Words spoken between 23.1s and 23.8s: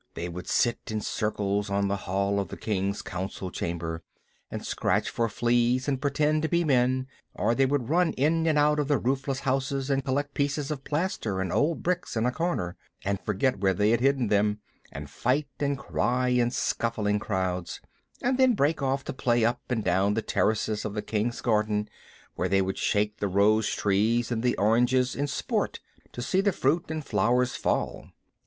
the rose